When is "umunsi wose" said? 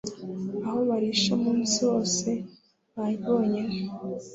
1.37-2.29